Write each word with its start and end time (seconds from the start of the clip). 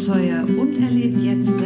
Abenteuer 0.00 0.44
und 0.58 0.78
erlebt 0.78 1.20
jetzt 1.22 1.59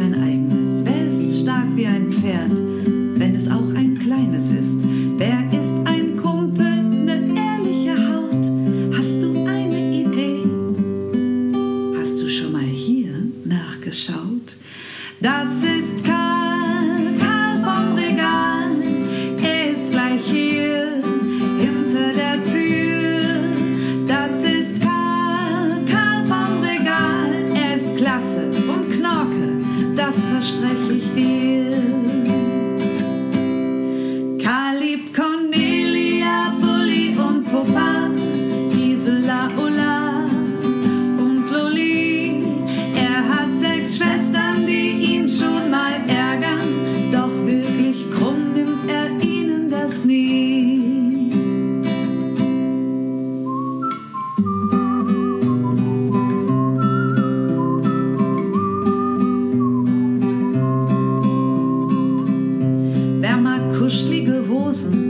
Wilson. 64.75 65.04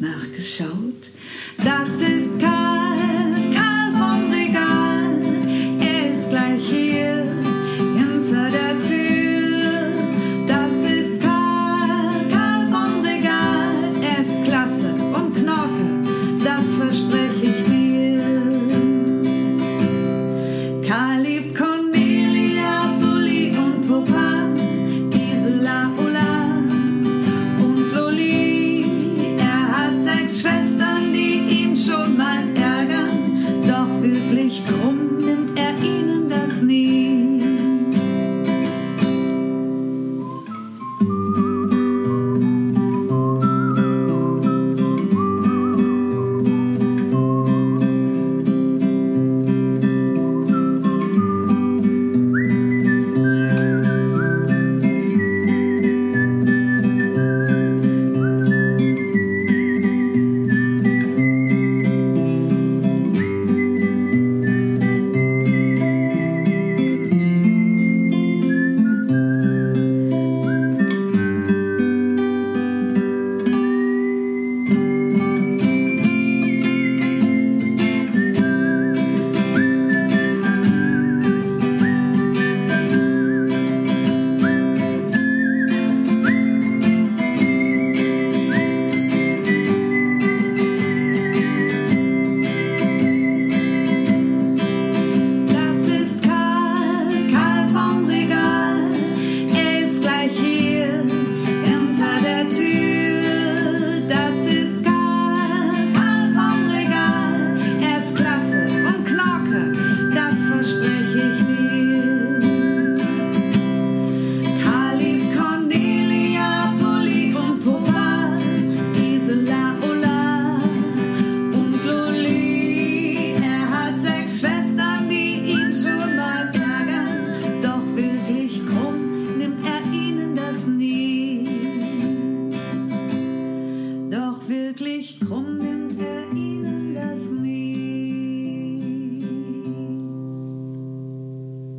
nachgeschaut. 0.00 1.10
Das 1.64 1.96
ist 2.02 2.38
kein 2.40 2.65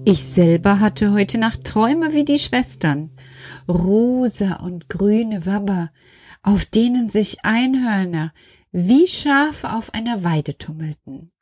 Ich 0.10 0.24
selber 0.24 0.80
hatte 0.80 1.12
heute 1.12 1.38
Nacht 1.38 1.66
Träume 1.66 2.14
wie 2.14 2.24
die 2.24 2.40
Schwestern. 2.40 3.10
Rosa 3.68 4.54
und 4.64 4.88
grüne 4.88 5.46
Wabber, 5.46 5.92
auf 6.42 6.64
denen 6.64 7.10
sich 7.10 7.44
Einhörner 7.44 8.34
wie 8.72 9.06
Schafe 9.06 9.74
auf 9.74 9.94
einer 9.94 10.24
Weide 10.24 10.58
tummelten. 10.58 11.34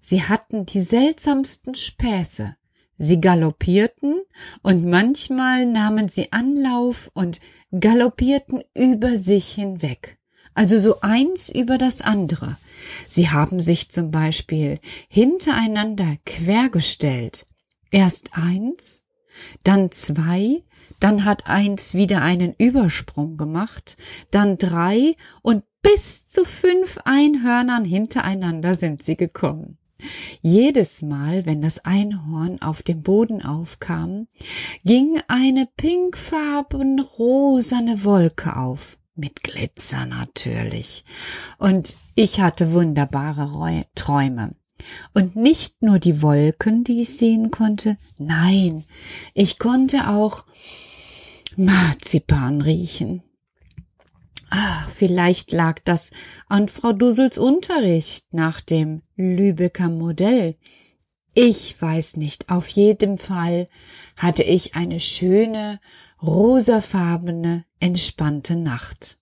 Sie 0.00 0.24
hatten 0.24 0.66
die 0.66 0.80
seltsamsten 0.80 1.76
Späße. 1.76 2.56
Sie 2.98 3.20
galoppierten 3.20 4.20
und 4.64 4.84
manchmal 4.84 5.64
nahmen 5.64 6.08
sie 6.08 6.32
Anlauf 6.32 7.08
und 7.14 7.38
galoppierten 7.70 8.64
über 8.74 9.16
sich 9.16 9.52
hinweg. 9.52 10.18
Also 10.54 10.80
so 10.80 11.02
eins 11.02 11.50
über 11.50 11.78
das 11.78 12.02
andere. 12.02 12.58
Sie 13.06 13.30
haben 13.30 13.62
sich 13.62 13.90
zum 13.90 14.10
Beispiel 14.10 14.80
hintereinander 15.08 16.16
quergestellt 16.26 17.46
Erst 17.92 18.30
eins, 18.32 19.04
dann 19.64 19.92
zwei, 19.92 20.62
dann 20.98 21.24
hat 21.26 21.46
eins 21.46 21.92
wieder 21.92 22.22
einen 22.22 22.54
Übersprung 22.56 23.36
gemacht, 23.36 23.98
dann 24.30 24.56
drei 24.56 25.14
und 25.42 25.62
bis 25.82 26.24
zu 26.24 26.44
fünf 26.44 26.98
Einhörnern 27.04 27.84
hintereinander 27.84 28.76
sind 28.76 29.02
sie 29.02 29.16
gekommen. 29.16 29.78
Jedes 30.40 31.02
Mal, 31.02 31.44
wenn 31.44 31.60
das 31.60 31.84
Einhorn 31.84 32.62
auf 32.62 32.82
dem 32.82 33.02
Boden 33.02 33.42
aufkam, 33.42 34.26
ging 34.84 35.20
eine 35.28 35.68
pinkfarben 35.76 36.98
rosane 36.98 38.04
Wolke 38.04 38.56
auf, 38.56 38.98
mit 39.14 39.42
Glitzer 39.42 40.06
natürlich. 40.06 41.04
Und 41.58 41.94
ich 42.14 42.40
hatte 42.40 42.72
wunderbare 42.72 43.52
Räu 43.52 43.82
Träume. 43.94 44.54
Und 45.14 45.36
nicht 45.36 45.82
nur 45.82 45.98
die 45.98 46.22
Wolken, 46.22 46.84
die 46.84 47.02
ich 47.02 47.16
sehen 47.16 47.50
konnte, 47.50 47.96
nein, 48.18 48.84
ich 49.34 49.58
konnte 49.58 50.08
auch 50.08 50.44
Marzipan 51.56 52.60
riechen. 52.60 53.22
Ach, 54.50 54.90
vielleicht 54.90 55.52
lag 55.52 55.80
das 55.84 56.10
an 56.48 56.68
Frau 56.68 56.92
Dussels 56.92 57.38
Unterricht 57.38 58.26
nach 58.32 58.60
dem 58.60 59.00
Lübecker 59.16 59.88
Modell. 59.88 60.56
Ich 61.34 61.80
weiß 61.80 62.18
nicht, 62.18 62.50
auf 62.50 62.68
jeden 62.68 63.16
Fall 63.16 63.66
hatte 64.16 64.42
ich 64.42 64.74
eine 64.74 65.00
schöne, 65.00 65.80
rosafarbene, 66.22 67.64
entspannte 67.80 68.56
Nacht. 68.56 69.18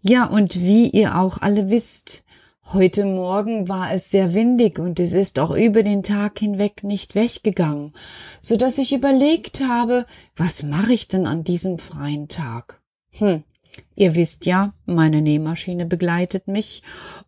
Ja, 0.00 0.24
und 0.24 0.58
wie 0.58 0.88
ihr 0.88 1.18
auch 1.18 1.42
alle 1.42 1.68
wisst, 1.68 2.24
heute 2.72 3.04
Morgen 3.04 3.68
war 3.68 3.92
es 3.92 4.10
sehr 4.10 4.34
windig 4.34 4.78
und 4.78 5.00
es 5.00 5.12
ist 5.12 5.38
auch 5.38 5.50
über 5.50 5.82
den 5.82 6.02
Tag 6.02 6.38
hinweg 6.38 6.84
nicht 6.84 7.14
weggegangen, 7.14 7.92
so 8.40 8.56
dass 8.56 8.78
ich 8.78 8.92
überlegt 8.92 9.60
habe, 9.60 10.06
was 10.36 10.62
mache 10.62 10.92
ich 10.92 11.08
denn 11.08 11.26
an 11.26 11.44
diesem 11.44 11.78
freien 11.78 12.28
Tag? 12.28 12.80
Hm, 13.12 13.42
Ihr 13.94 14.14
wisst 14.14 14.46
ja, 14.46 14.74
meine 14.86 15.22
Nähmaschine 15.22 15.86
begleitet 15.86 16.48
mich 16.48 16.82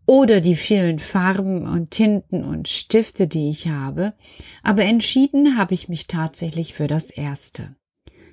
oder 0.06 0.40
die 0.40 0.54
vielen 0.54 0.98
Farben 0.98 1.66
und 1.66 1.90
Tinten 1.90 2.44
und 2.44 2.69
Stifte, 2.69 3.26
die 3.26 3.50
ich 3.50 3.69
habe, 3.69 4.14
aber 4.62 4.84
entschieden 4.84 5.58
habe 5.58 5.75
ich 5.75 5.88
mich 5.88 6.06
tatsächlich 6.06 6.75
für 6.75 6.86
das 6.86 7.10
erste. 7.10 7.75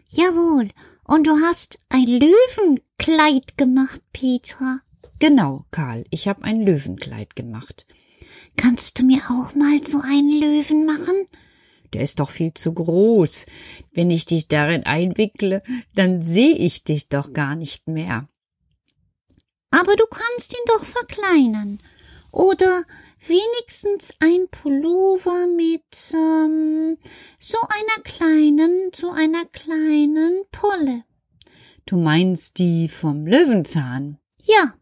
Jawohl, 0.09 0.69
und 1.05 1.27
du 1.27 1.31
hast 1.43 1.79
ein 1.89 2.05
Löwenkleid 2.05 3.57
gemacht, 3.57 4.01
Petra. 4.13 4.79
Genau, 5.19 5.65
Karl, 5.71 6.05
ich 6.11 6.27
habe 6.27 6.43
ein 6.43 6.61
Löwenkleid 6.61 7.35
gemacht. 7.35 7.87
Kannst 8.55 8.99
du 8.99 9.03
mir 9.03 9.21
auch 9.29 9.55
mal 9.55 9.83
so 9.83 9.99
einen 10.01 10.41
Löwen 10.41 10.85
machen? 10.85 11.25
Der 11.93 12.01
ist 12.01 12.19
doch 12.19 12.29
viel 12.29 12.53
zu 12.53 12.73
groß. 12.73 13.45
Wenn 13.93 14.09
ich 14.09 14.25
dich 14.25 14.47
darin 14.47 14.83
einwickle, 14.83 15.63
dann 15.95 16.21
sehe 16.21 16.55
ich 16.55 16.83
dich 16.83 17.07
doch 17.07 17.33
gar 17.33 17.55
nicht 17.55 17.87
mehr. 17.87 18.27
Aber 19.71 19.95
du 19.95 20.05
kannst 20.05 20.53
ihn 20.53 20.65
doch 20.67 20.85
verkleinern. 20.85 21.79
Oder 22.31 22.83
wenigstens 23.25 24.13
ein 24.19 24.47
Pullover 24.49 25.47
mit 25.47 26.13
ähm, 26.13 26.97
so 27.39 27.57
einer 27.61 28.03
kleinen, 28.03 28.91
so 28.93 29.11
einer 29.11 29.45
kleinen 29.45 30.43
Pulle. 30.51 31.03
Du 31.85 31.97
meinst 31.97 32.59
die 32.59 32.89
vom 32.89 33.25
Löwenzahn? 33.25 34.19
Ja. 34.43 34.73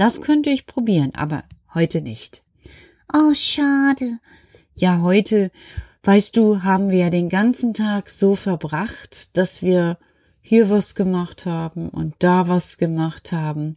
Das 0.00 0.22
könnte 0.22 0.48
ich 0.48 0.64
probieren, 0.64 1.14
aber 1.14 1.44
heute 1.74 2.00
nicht. 2.00 2.42
Oh, 3.12 3.34
schade. 3.34 4.18
Ja, 4.74 5.02
heute 5.02 5.50
Weißt 6.02 6.34
du, 6.36 6.62
haben 6.62 6.90
wir 6.90 6.98
ja 6.98 7.10
den 7.10 7.28
ganzen 7.28 7.74
Tag 7.74 8.08
so 8.08 8.34
verbracht, 8.34 9.36
dass 9.36 9.60
wir 9.60 9.98
hier 10.40 10.70
was 10.70 10.94
gemacht 10.94 11.44
haben 11.44 11.90
und 11.90 12.14
da 12.20 12.48
was 12.48 12.78
gemacht 12.78 13.32
haben. 13.32 13.76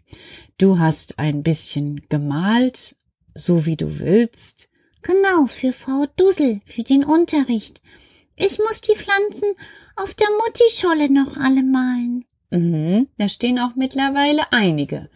Du 0.57 0.79
hast 0.79 1.19
ein 1.19 1.43
bisschen 1.43 2.01
gemalt, 2.07 2.95
so 3.35 3.65
wie 3.65 3.75
du 3.75 3.99
willst. 3.99 4.69
Genau, 5.01 5.47
für 5.47 5.73
Frau 5.73 6.05
Dussel, 6.15 6.61
für 6.65 6.83
den 6.83 7.03
Unterricht. 7.03 7.81
Ich 8.37 8.57
muss 8.57 8.79
die 8.79 8.95
Pflanzen 8.95 9.49
auf 9.97 10.13
der 10.13 10.27
Muttischolle 10.45 11.11
noch 11.11 11.35
alle 11.35 11.61
malen. 11.61 12.23
Mhm, 12.51 13.09
da 13.17 13.27
stehen 13.27 13.59
auch 13.59 13.75
mittlerweile 13.75 14.43
einige. 14.53 15.09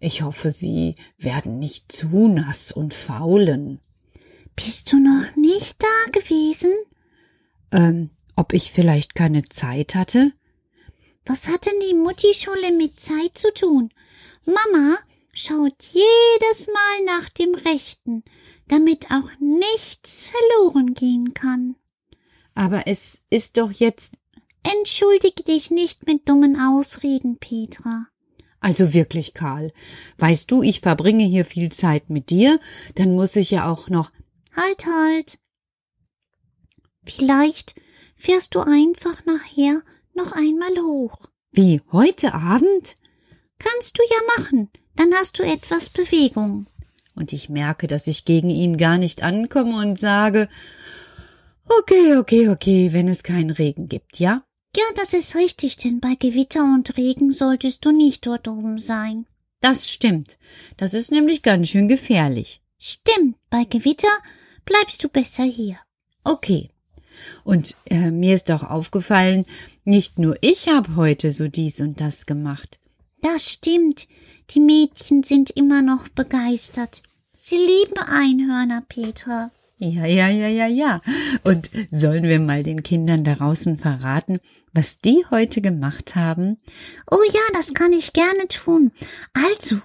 Ich 0.00 0.22
hoffe, 0.22 0.52
sie 0.52 0.94
werden 1.16 1.58
nicht 1.58 1.90
zu 1.90 2.28
nass 2.28 2.70
und 2.70 2.94
faulen. 2.94 3.80
Bist 4.54 4.92
du 4.92 4.96
noch 4.98 5.36
nicht 5.36 5.82
da 5.82 6.10
gewesen? 6.12 6.72
Ähm, 7.72 8.10
ob 8.36 8.52
ich 8.52 8.72
vielleicht 8.72 9.14
keine 9.14 9.44
Zeit 9.44 9.94
hatte? 9.94 10.32
Was 11.26 11.48
hat 11.48 11.66
denn 11.66 11.80
die 11.88 11.94
Muttischule 11.94 12.72
mit 12.72 12.98
Zeit 13.00 13.36
zu 13.36 13.52
tun? 13.52 13.90
Mama 14.46 14.96
schaut 15.32 15.82
jedes 15.82 16.68
Mal 16.68 17.04
nach 17.04 17.28
dem 17.28 17.54
Rechten, 17.54 18.24
damit 18.68 19.10
auch 19.10 19.30
nichts 19.40 20.24
verloren 20.24 20.94
gehen 20.94 21.34
kann. 21.34 21.74
Aber 22.54 22.86
es 22.86 23.22
ist 23.30 23.56
doch 23.56 23.70
jetzt. 23.70 24.14
Entschuldige 24.62 25.42
dich 25.42 25.70
nicht 25.70 26.06
mit 26.06 26.28
dummen 26.28 26.60
Ausreden, 26.60 27.38
Petra. 27.38 28.06
Also 28.60 28.92
wirklich, 28.92 29.34
Karl. 29.34 29.72
Weißt 30.18 30.50
du, 30.50 30.62
ich 30.62 30.80
verbringe 30.80 31.24
hier 31.24 31.44
viel 31.44 31.70
Zeit 31.70 32.10
mit 32.10 32.30
dir, 32.30 32.58
dann 32.96 33.14
muss 33.14 33.36
ich 33.36 33.50
ja 33.50 33.70
auch 33.70 33.88
noch 33.88 34.10
Halt, 34.58 34.86
halt. 34.86 35.38
Vielleicht 37.04 37.76
fährst 38.16 38.56
du 38.56 38.60
einfach 38.60 39.24
nachher 39.24 39.82
noch 40.14 40.32
einmal 40.32 40.74
hoch. 40.82 41.16
Wie, 41.52 41.80
heute 41.92 42.34
Abend? 42.34 42.96
Kannst 43.60 43.98
du 43.98 44.02
ja 44.02 44.42
machen, 44.42 44.68
dann 44.96 45.12
hast 45.14 45.38
du 45.38 45.44
etwas 45.44 45.90
Bewegung. 45.90 46.66
Und 47.14 47.32
ich 47.32 47.48
merke, 47.48 47.86
dass 47.86 48.08
ich 48.08 48.24
gegen 48.24 48.50
ihn 48.50 48.78
gar 48.78 48.98
nicht 48.98 49.22
ankomme 49.22 49.76
und 49.76 49.98
sage, 49.98 50.48
okay, 51.64 52.16
okay, 52.16 52.48
okay, 52.48 52.92
wenn 52.92 53.08
es 53.08 53.22
keinen 53.22 53.50
Regen 53.50 53.88
gibt, 53.88 54.18
ja? 54.18 54.44
Ja, 54.76 54.84
das 54.96 55.12
ist 55.12 55.34
richtig, 55.34 55.76
denn 55.76 56.00
bei 56.00 56.14
Gewitter 56.14 56.62
und 56.62 56.96
Regen 56.96 57.32
solltest 57.32 57.84
du 57.84 57.92
nicht 57.92 58.26
dort 58.26 58.46
oben 58.48 58.78
sein. 58.78 59.26
Das 59.60 59.88
stimmt. 59.88 60.38
Das 60.76 60.94
ist 60.94 61.10
nämlich 61.10 61.42
ganz 61.42 61.68
schön 61.68 61.88
gefährlich. 61.88 62.60
Stimmt, 62.78 63.36
bei 63.50 63.64
Gewitter 63.64 64.08
bleibst 64.64 65.02
du 65.02 65.08
besser 65.08 65.44
hier. 65.44 65.78
Okay. 66.22 66.70
Und 67.42 67.76
äh, 67.86 68.12
mir 68.12 68.36
ist 68.36 68.50
auch 68.50 68.62
aufgefallen, 68.62 69.44
nicht 69.84 70.18
nur 70.18 70.36
ich 70.42 70.68
habe 70.68 70.94
heute 70.94 71.30
so 71.32 71.48
dies 71.48 71.80
und 71.80 72.00
das 72.00 72.26
gemacht. 72.26 72.78
Das 73.22 73.50
stimmt. 73.50 74.06
Die 74.50 74.60
Mädchen 74.60 75.24
sind 75.24 75.50
immer 75.50 75.82
noch 75.82 76.08
begeistert. 76.08 77.02
Sie 77.36 77.56
lieben 77.56 77.98
Einhörner, 77.98 78.82
Petra. 78.88 79.50
Ja, 79.80 80.06
ja, 80.06 80.28
ja, 80.28 80.48
ja, 80.48 80.66
ja. 80.66 81.00
Und 81.44 81.70
sollen 81.92 82.24
wir 82.24 82.40
mal 82.40 82.64
den 82.64 82.82
Kindern 82.82 83.22
da 83.22 83.36
draußen 83.36 83.78
verraten, 83.78 84.40
was 84.72 85.00
die 85.00 85.24
heute 85.30 85.60
gemacht 85.60 86.16
haben? 86.16 86.58
Oh 87.08 87.22
ja, 87.32 87.40
das 87.52 87.74
kann 87.74 87.92
ich 87.92 88.12
gerne 88.12 88.48
tun. 88.48 88.90
Also, 89.34 89.80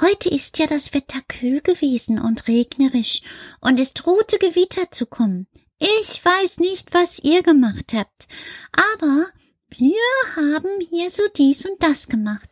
heute 0.00 0.28
ist 0.28 0.58
ja 0.58 0.66
das 0.66 0.92
Wetter 0.92 1.20
kühl 1.28 1.60
gewesen 1.60 2.18
und 2.18 2.48
regnerisch 2.48 3.22
und 3.60 3.78
es 3.78 3.94
drohte 3.94 4.38
Gewitter 4.38 4.90
zu 4.90 5.06
kommen. 5.06 5.46
Ich 5.78 6.24
weiß 6.24 6.58
nicht, 6.58 6.92
was 6.92 7.20
ihr 7.20 7.44
gemacht 7.44 7.92
habt, 7.94 8.26
aber 8.72 9.26
wir 9.68 9.94
haben 10.34 10.80
hier 10.90 11.12
so 11.12 11.22
dies 11.36 11.64
und 11.64 11.80
das 11.80 12.08
gemacht. 12.08 12.50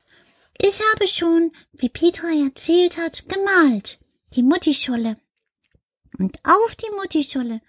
Ich 0.62 0.78
habe 0.92 1.08
schon, 1.08 1.50
wie 1.72 1.88
Petra 1.88 2.28
erzählt 2.44 2.96
hat, 2.96 3.28
gemalt. 3.28 3.98
Die 4.34 4.44
Muttischolle 4.44 5.16
und 6.18 6.36
auf 6.44 6.74
die 6.76 6.90
Muttischolle 6.96 7.60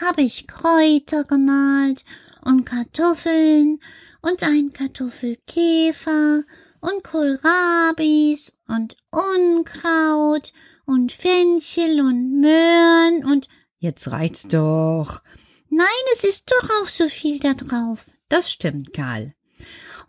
habe 0.00 0.22
ich 0.22 0.46
Kräuter 0.46 1.24
gemalt 1.24 2.04
und 2.44 2.64
Kartoffeln 2.64 3.80
und 4.22 4.42
ein 4.42 4.72
Kartoffelkäfer 4.72 6.42
und 6.80 7.04
Kohlrabis 7.04 8.56
und 8.68 8.96
Unkraut 9.10 10.52
und 10.84 11.12
Fenchel 11.12 12.00
und 12.00 12.40
Möhren 12.40 13.24
und 13.24 13.48
Jetzt 13.80 14.10
reicht's 14.10 14.48
doch. 14.48 15.22
Nein, 15.70 15.86
es 16.14 16.24
ist 16.24 16.50
doch 16.50 16.68
auch 16.82 16.88
so 16.88 17.08
viel 17.08 17.38
da 17.38 17.54
drauf. 17.54 18.06
Das 18.28 18.50
stimmt, 18.50 18.92
Karl. 18.92 19.34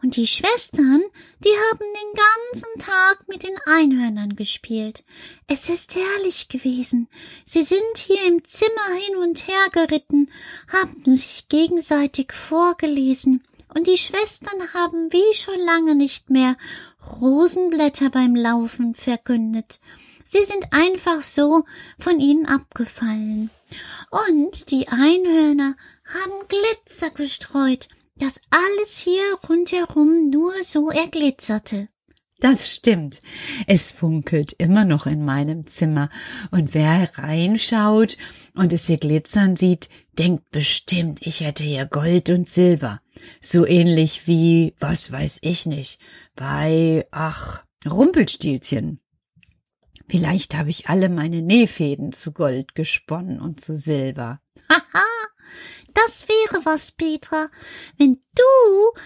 Und 0.01 0.15
die 0.15 0.27
Schwestern, 0.27 1.01
die 1.44 1.50
haben 1.50 1.79
den 1.79 2.22
ganzen 2.53 2.79
Tag 2.79 3.27
mit 3.27 3.44
den 3.44 3.58
Einhörnern 3.65 4.36
gespielt. 4.36 5.03
Es 5.48 5.68
ist 5.68 5.96
herrlich 5.96 6.48
gewesen. 6.48 7.10
Sie 7.44 7.63
sind 7.63 7.98
hier 7.98 8.25
im 8.27 8.44
Zimmer 8.46 8.94
hin 9.06 9.18
und 9.18 9.48
her 9.48 9.65
geritten, 9.74 10.32
haben 10.72 11.03
sich 11.03 11.50
gegenseitig 11.50 12.32
vorgelesen, 12.32 13.44
und 13.75 13.86
die 13.86 13.98
Schwestern 13.98 14.74
haben 14.74 15.12
wie 15.13 15.36
schon 15.36 15.60
lange 15.60 15.96
nicht 15.96 16.29
mehr 16.29 16.58
Rosenblätter 17.22 18.10
beim 18.10 18.36
Laufen 18.36 18.96
verkündet. 18.96 19.79
Sie 20.25 20.44
sind 20.44 20.68
einfach 20.72 21.22
so 21.22 21.65
von 22.00 22.20
ihnen 22.20 22.46
abgefallen. 22.46 23.51
Und 24.10 24.72
die 24.72 24.88
Einhörner 24.88 25.75
haben 26.06 26.48
Glitzer 26.48 27.12
gestreut, 27.12 27.89
dass 28.20 28.40
alles 28.50 28.98
hier 28.98 29.24
rundherum 29.48 30.30
nur 30.30 30.54
so 30.64 30.90
erglitzerte. 30.90 31.90
Das 32.40 32.70
stimmt. 32.70 33.20
Es 33.68 33.92
funkelt 33.92 34.54
immer 34.54 34.86
noch 34.86 35.06
in 35.08 35.26
meinem 35.26 35.68
Zimmer, 35.68 36.10
und 36.52 36.74
wer 36.74 37.10
reinschaut 37.18 38.18
und 38.56 38.72
es 38.72 38.88
hier 38.88 38.98
glitzern 38.98 39.58
sieht, 39.58 39.90
denkt 40.18 40.50
bestimmt, 40.50 41.26
ich 41.26 41.42
hätte 41.42 41.66
hier 41.66 41.86
Gold 41.86 42.30
und 42.30 42.50
Silber. 42.50 43.02
So 43.42 43.66
ähnlich 43.66 44.26
wie, 44.28 44.74
was 44.80 45.12
weiß 45.12 45.40
ich 45.42 45.66
nicht, 45.66 46.00
bei, 46.36 47.06
ach, 47.12 47.66
Rumpelstilzchen. 47.86 49.02
Vielleicht 50.08 50.56
habe 50.56 50.70
ich 50.70 50.90
alle 50.90 51.10
meine 51.10 51.42
Nähfäden 51.42 52.14
zu 52.14 52.32
Gold 52.32 52.74
gesponnen 52.74 53.40
und 53.40 53.60
zu 53.60 53.78
Silber. 53.78 54.40
Haha, 54.70 55.09
das 55.94 56.27
wäre 56.27 56.65
was, 56.65 56.91
Petra, 56.91 57.50
wenn 57.98 58.20
du 58.36 59.00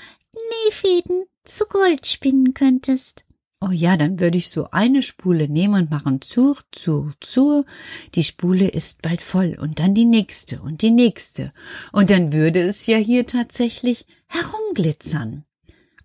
Nähfäden 0.65 1.25
zu 1.43 1.65
Gold 1.65 2.07
spinnen 2.07 2.53
könntest. 2.53 3.25
Oh 3.65 3.71
ja, 3.71 3.95
dann 3.95 4.19
würde 4.19 4.37
ich 4.37 4.49
so 4.49 4.67
eine 4.71 5.01
Spule 5.03 5.47
nehmen 5.47 5.83
und 5.83 5.89
machen 5.89 6.19
zur, 6.21 6.57
zur, 6.71 7.13
zur. 7.21 7.65
Die 8.13 8.23
Spule 8.23 8.67
ist 8.67 9.01
bald 9.01 9.21
voll 9.21 9.57
und 9.57 9.79
dann 9.79 9.95
die 9.95 10.03
nächste 10.03 10.61
und 10.61 10.81
die 10.81 10.91
nächste. 10.91 11.53
Und 11.93 12.09
dann 12.09 12.33
würde 12.33 12.59
es 12.59 12.85
ja 12.87 12.97
hier 12.97 13.25
tatsächlich 13.25 14.05
herumglitzern. 14.27 15.45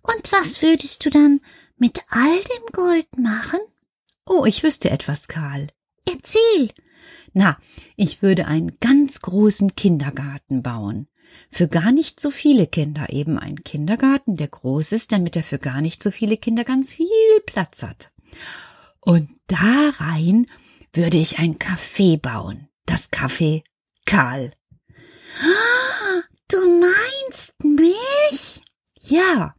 Und 0.01 0.31
was 0.31 0.61
würdest 0.61 1.05
du 1.05 1.09
dann 1.09 1.41
mit 1.77 1.99
all 2.09 2.39
dem 2.39 2.65
Gold 2.71 3.17
machen? 3.17 3.59
Oh, 4.25 4.45
ich 4.45 4.63
wüsste 4.63 4.89
etwas, 4.89 5.27
Karl. 5.27 5.67
Erzähl. 6.07 6.69
Na, 7.33 7.57
ich 7.95 8.21
würde 8.21 8.47
einen 8.47 8.79
ganz 8.79 9.21
großen 9.21 9.75
Kindergarten 9.75 10.63
bauen. 10.63 11.07
Für 11.51 11.67
gar 11.67 11.91
nicht 11.91 12.19
so 12.19 12.31
viele 12.31 12.67
Kinder 12.67 13.07
eben 13.09 13.37
ein 13.37 13.63
Kindergarten, 13.63 14.35
der 14.35 14.47
groß 14.47 14.91
ist, 14.91 15.11
damit 15.11 15.35
er 15.35 15.43
für 15.43 15.59
gar 15.59 15.81
nicht 15.81 16.01
so 16.01 16.11
viele 16.11 16.37
Kinder 16.37 16.63
ganz 16.63 16.93
viel 16.93 17.07
Platz 17.45 17.83
hat. 17.83 18.11
Und 19.01 19.29
da 19.47 19.91
rein 19.97 20.47
würde 20.93 21.17
ich 21.17 21.39
ein 21.39 21.57
Café 21.57 22.19
bauen. 22.19 22.67
Das 22.85 23.11
Café 23.11 23.63
Karl. 24.05 24.51
Du 26.47 26.57
meinst 26.79 27.63
mich? 27.63 28.61
Ja, 29.01 29.53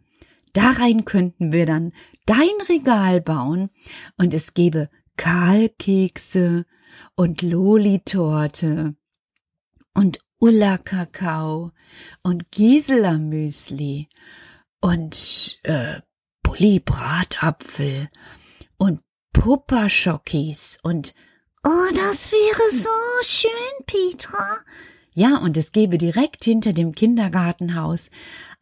da 0.52 0.70
rein 0.72 1.04
könnten 1.04 1.52
wir 1.52 1.66
dann 1.66 1.92
dein 2.26 2.50
Regal 2.68 3.20
bauen 3.20 3.70
und 4.18 4.34
es 4.34 4.54
gäbe 4.54 4.90
Kahlkekse 5.16 6.66
und 7.20 7.42
Loli-Torte 7.42 8.94
und 9.92 10.18
Ulla 10.38 10.78
Kakao 10.78 11.70
und 12.22 12.50
Gisela 12.50 13.18
Müsli 13.18 14.08
und 14.80 15.60
äh, 15.64 16.00
Bulli 16.42 16.80
Bratapfel 16.80 18.08
und 18.78 19.02
Puppa-Schokis 19.34 20.78
und 20.82 21.14
Oh, 21.62 21.94
das 21.94 22.32
wäre 22.32 22.70
so 22.72 22.88
schön, 23.22 23.84
Petra. 23.84 24.56
Ja, 25.12 25.36
und 25.40 25.58
es 25.58 25.72
gäbe 25.72 25.98
direkt 25.98 26.44
hinter 26.44 26.72
dem 26.72 26.94
Kindergartenhaus 26.94 28.08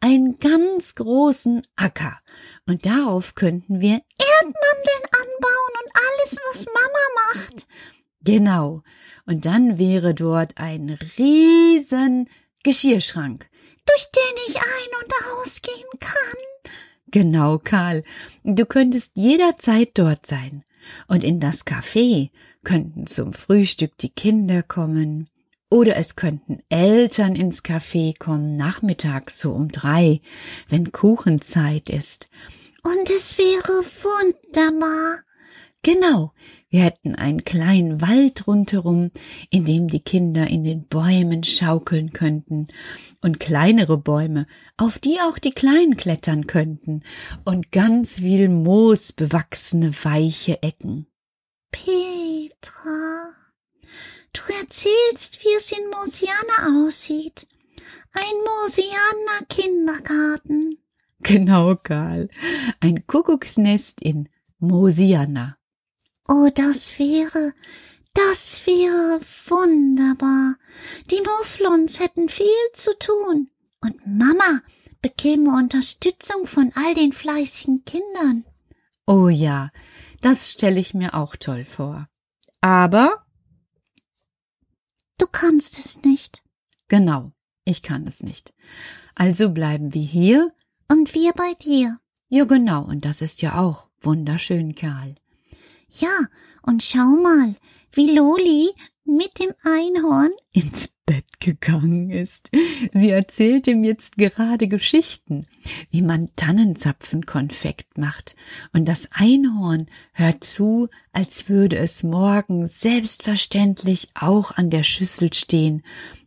einen 0.01 0.37
ganz 0.37 0.95
großen 0.95 1.61
Acker. 1.77 2.19
Und 2.67 2.85
darauf 2.85 3.35
könnten 3.35 3.79
wir 3.79 4.01
Erdmandeln 4.19 5.03
anbauen 5.13 5.73
und 5.81 5.91
alles, 5.95 6.37
was 6.51 6.65
Mama 6.65 7.45
macht. 7.45 7.67
Genau. 8.21 8.83
Und 9.25 9.45
dann 9.45 9.77
wäre 9.77 10.13
dort 10.13 10.57
ein 10.57 10.97
riesen 11.17 12.29
Geschirrschrank. 12.63 13.47
Durch 13.85 14.07
den 14.11 14.37
ich 14.47 14.55
ein- 14.57 15.03
und 15.03 15.13
ausgehen 15.41 15.99
kann. 15.99 16.71
Genau, 17.07 17.57
Karl. 17.57 18.03
Du 18.43 18.65
könntest 18.65 19.13
jederzeit 19.15 19.91
dort 19.95 20.25
sein. 20.25 20.63
Und 21.07 21.23
in 21.23 21.39
das 21.39 21.65
Café 21.65 22.29
könnten 22.63 23.07
zum 23.07 23.33
Frühstück 23.33 23.97
die 23.97 24.09
Kinder 24.09 24.63
kommen. 24.63 25.29
Oder 25.71 25.97
es 25.97 26.15
könnten 26.15 26.59
Eltern 26.69 27.35
ins 27.35 27.63
Café 27.63 28.17
kommen, 28.17 28.57
nachmittags 28.57 29.39
so 29.39 29.53
um 29.53 29.71
drei, 29.71 30.19
wenn 30.67 30.91
Kuchenzeit 30.91 31.89
ist. 31.89 32.27
Und 32.83 33.09
es 33.09 33.37
wäre 33.37 33.83
wunderbar. 34.03 35.19
Genau, 35.81 36.33
wir 36.69 36.81
hätten 36.83 37.15
einen 37.15 37.45
kleinen 37.45 38.01
Wald 38.01 38.47
rundherum, 38.47 39.11
in 39.49 39.63
dem 39.63 39.87
die 39.87 40.01
Kinder 40.01 40.47
in 40.47 40.65
den 40.65 40.87
Bäumen 40.87 41.45
schaukeln 41.45 42.11
könnten, 42.11 42.67
und 43.21 43.39
kleinere 43.39 43.97
Bäume, 43.97 44.45
auf 44.75 44.99
die 44.99 45.21
auch 45.21 45.39
die 45.39 45.53
Kleinen 45.53 45.95
klettern 45.95 46.47
könnten, 46.47 47.03
und 47.45 47.71
ganz 47.71 48.19
viel 48.19 48.49
moosbewachsene 48.49 49.93
weiche 50.03 50.61
Ecken. 50.63 51.07
Petra, 51.71 53.29
du 54.33 54.41
erzählst, 54.59 55.43
wie 55.43 55.55
es 55.57 55.71
in 55.71 55.89
Mosiana 55.89 56.85
aussieht. 56.85 57.47
Ein 58.11 58.37
Mosianer 58.43 59.45
Kindergarten. 59.47 60.71
Genau, 61.19 61.75
Karl, 61.75 62.27
ein 62.81 63.07
Kuckucksnest 63.07 64.01
in 64.01 64.27
Mosiana. 64.57 65.58
Oh, 66.29 66.49
das 66.53 66.99
wäre, 66.99 67.53
das 68.13 68.65
wäre 68.65 69.19
wunderbar. 69.47 70.55
Die 71.09 71.21
Mufflons 71.21 71.99
hätten 71.99 72.29
viel 72.29 72.45
zu 72.73 72.91
tun. 72.99 73.49
Und 73.81 74.05
Mama 74.05 74.61
bekäme 75.01 75.51
Unterstützung 75.57 76.45
von 76.45 76.71
all 76.75 76.93
den 76.93 77.13
fleißigen 77.13 77.83
Kindern. 77.85 78.45
Oh 79.07 79.29
ja, 79.29 79.71
das 80.21 80.51
stelle 80.51 80.79
ich 80.79 80.93
mir 80.93 81.13
auch 81.13 81.35
toll 81.35 81.65
vor. 81.65 82.07
Aber 82.61 83.25
Du 85.17 85.25
kannst 85.27 85.79
es 85.79 86.01
nicht. 86.03 86.43
genau, 86.87 87.31
ich 87.65 87.81
kann 87.81 88.05
es 88.07 88.23
nicht. 88.23 88.53
Also 89.15 89.49
bleiben 89.49 89.93
wir 89.93 90.05
hier. 90.05 90.53
Und 90.91 91.13
wir 91.13 91.33
bei 91.33 91.53
dir. 91.61 91.99
Ja, 92.29 92.45
genau, 92.45 92.83
und 92.83 93.05
das 93.05 93.21
ist 93.21 93.41
ja 93.41 93.57
auch 93.59 93.89
wunderschön, 94.01 94.75
Karl. 94.75 95.15
Ja, 95.91 96.25
und 96.63 96.83
schau 96.83 97.17
mal, 97.21 97.55
wie 97.91 98.15
Loli 98.15 98.69
mit 99.05 99.39
dem 99.39 99.53
Einhorn 99.63 100.29
ins 100.51 100.89
Bett 101.05 101.39
gegangen 101.39 102.11
ist. 102.11 102.51
Sie 102.93 103.09
erzählt 103.09 103.65
ihm 103.65 103.83
jetzt 103.83 104.17
gerade 104.17 104.67
Geschichten, 104.67 105.47
wie 105.89 106.03
man 106.03 106.29
Tannenzapfenkonfekt 106.35 107.97
macht, 107.97 108.35
und 108.73 108.87
das 108.87 109.09
Einhorn 109.11 109.87
hört 110.13 110.43
zu, 110.43 110.87
als 111.11 111.49
würde 111.49 111.77
es 111.77 112.03
morgen 112.03 112.67
selbstverständlich 112.67 114.09
auch 114.13 114.51
an 114.51 114.69
der 114.69 114.83
Schüssel 114.83 115.33
stehen, 115.33 115.81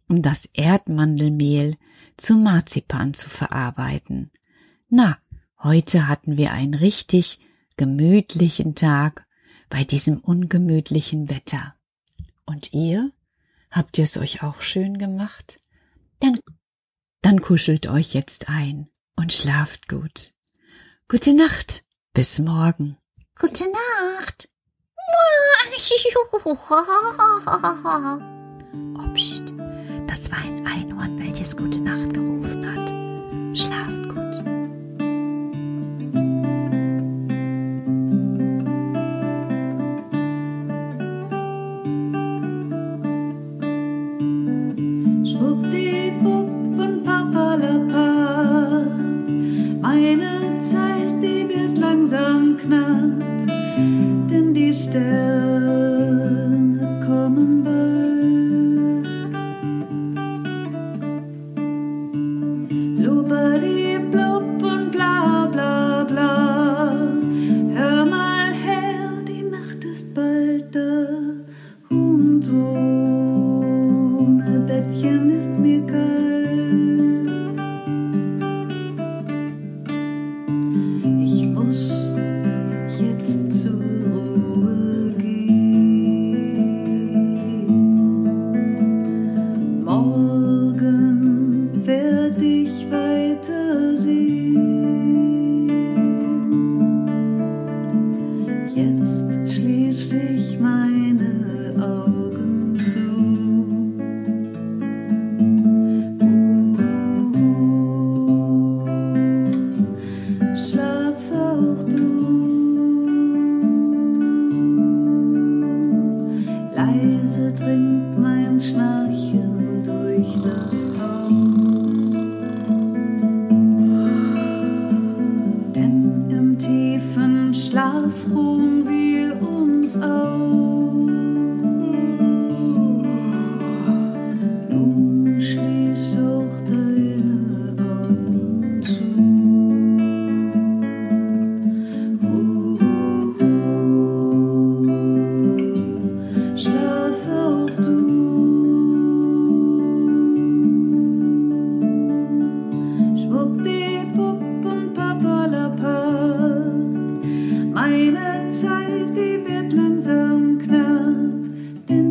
um 0.09 0.23
das 0.23 0.49
Erdmandelmehl 0.53 1.77
zu 2.17 2.35
Marzipan 2.35 3.15
zu 3.15 3.31
verarbeiten. 3.31 4.33
Na, 4.89 5.19
heute 5.63 6.09
hatten 6.09 6.37
wir 6.37 6.53
einen 6.53 6.75
richtig 6.75 7.39
gemütlichen 7.77 8.75
Tag 8.75 9.27
bei 9.73 9.85
diesem 9.85 10.19
ungemütlichen 10.19 11.31
Wetter. 11.31 11.75
Und 12.45 12.75
ihr? 12.75 13.11
Habt 13.71 13.97
ihr 13.97 14.05
es 14.05 14.19
euch 14.19 14.43
auch 14.43 14.61
schön 14.61 14.99
gemacht? 14.99 15.61
Dann, 16.21 16.39
dann 17.23 17.41
kuschelt 17.41 17.87
euch 17.87 18.13
jetzt 18.13 18.51
ein 18.51 18.91
und 19.17 19.33
schlaft 19.33 19.89
gut. 19.89 20.35
Gute 21.09 21.33
Nacht. 21.33 21.85
Bis 22.13 22.39
morgen. 22.39 22.99
Gute 23.41 23.65
Nacht. 23.65 24.51
Pst. 29.15 29.55
Das 30.07 30.31
war 30.31 30.39
ein 30.39 30.67
Einhorn, 30.67 31.19
welches 31.19 31.57
Gute 31.57 31.81
Nacht 31.81 32.19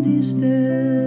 denn 0.03 1.00